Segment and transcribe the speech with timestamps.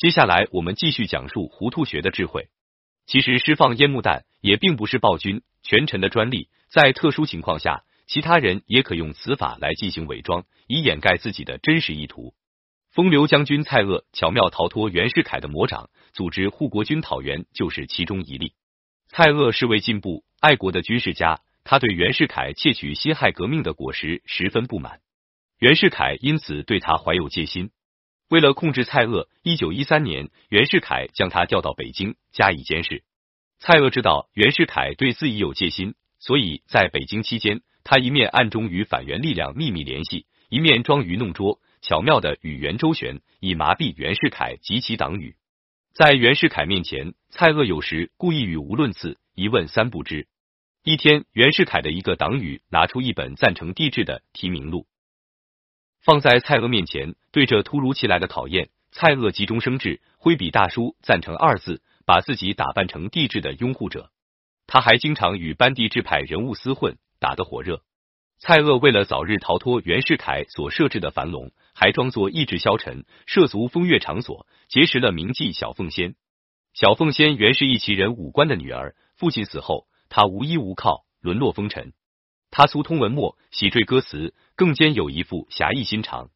[0.00, 2.48] 接下来我们继续讲述糊涂学的智慧。
[3.04, 12.32] 其实释放烟幕弹也并不是暴君权臣的专利，在特殊情况下，其他人也可用此法来进行伪装，以掩盖自己的真实意图。
[12.90, 18.54] 风流将军蔡锷巧妙逃脱袁世凯的魔掌，组织护国军讨袁，就是其中一例。
[19.08, 25.00] 蔡锷是位进步爱国的军事家，他对袁世凯窃取辛亥革命的果实十分不满，
[25.58, 27.70] 袁世凯因此对他怀有戒心。
[28.30, 33.02] 为了控制蔡锷，一九一三年，袁世凯将他调到北京加以监视。
[33.58, 45.34] 蔡锷知道袁世凯对自己有戒心，所以在北京期间，他一面暗中与反袁力量秘密联系，一面装愚弄拙，巧妙的与袁周旋，以麻痹袁世凯及其党羽。
[45.92, 50.28] 在袁世凯面前，蔡锷有时故意语无伦次，一问三不知。
[50.84, 54.86] 一天，袁世凯的一个党羽拿出一本赞成帝制的提名录。
[56.02, 64.10] 放在蔡锷面前，对着突如其来的考验，蔡锷急中生智，挥笔大书“赞成”二字，把自己打扮成帝制的拥护者。
[64.66, 67.82] 他还经常与班帝制派人物厮混，打得火热。
[68.38, 76.14] 蔡锷为了早日逃脱袁世凯所设置的樊笼，还装作意志消沉，涉足风月场所，结识了名妓小凤仙。
[76.72, 81.92] 小凤仙原是一旗人武官的女儿，父亲死后，她无依无靠，沦落风尘。
[82.50, 86.30] 他粗通文墨，喜缀歌词，更兼有一副侠义心肠。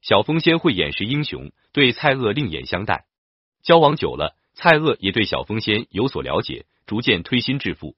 [0.00, 3.06] 小风仙会掩饰英雄，对蔡锷另眼相待。
[3.62, 7.94] 交往久了，蔡锷也对小风仙有所了解，逐渐推心置腹。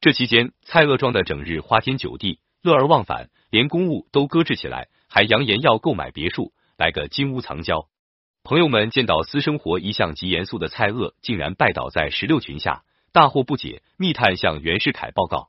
[0.00, 7.88] 这期间，蔡锷装的整日花天酒地，乐而忘返，连公务都搁置起来，还扬言要购买别墅，来个金屋藏娇。
[8.44, 15.48] 朋友们见到私生活一向极严肃的蔡锷，竟然拜倒在石榴裙下，大惑不解，密探向袁世凯报告。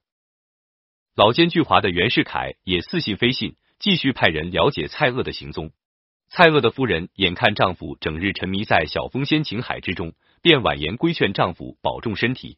[1.13, 5.71] 老奸巨猾的袁世凯也似信非信，继续派人了解蔡锷的行踪。
[6.29, 12.57] 蔡锷的夫人眼看丈夫整日沉迷在小风仙情海之中，便婉言规劝丈夫保重身体。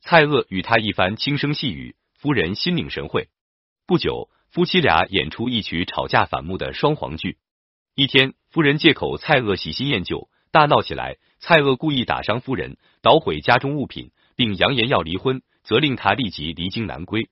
[0.00, 3.30] 蔡锷与他一番轻声细语，夫人心领神会。
[3.84, 7.38] 不久，夫妻俩演出一曲吵架反目的双簧剧。
[7.96, 11.16] 一天，夫人借口蔡锷喜新厌旧，大闹起来。
[11.40, 17.28] 蔡锷故意打伤夫人，捣毁家中物品，并扬言要离婚，责令他立即离京南归。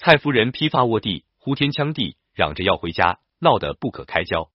[0.00, 4.48] 蔡夫人披发卧地，呼天抢地，嚷着要回家，闹得不可开交。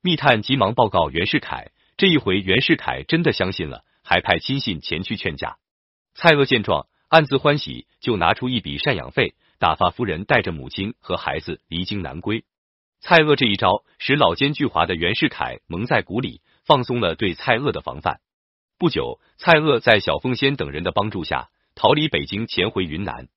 [0.00, 5.58] 密探急忙报告袁世凯，这一回袁世凯真的相信了，还派亲信前去劝架。
[6.14, 12.44] 蔡锷见状，暗自欢喜，就拿出一笔赡养费，打发夫人带着母亲和孩子离京南归。
[13.00, 18.20] 蔡锷这一招，使老奸巨猾的袁世凯蒙在鼓里，放松了对蔡锷的防范。
[18.78, 23.28] 不久，蔡锷在小凤仙等人的帮助下，逃离北京，潜回云南。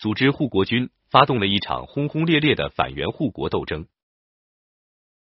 [0.00, 3.84] 组织护国军，发动了一场轰轰烈烈的反袁护国斗争。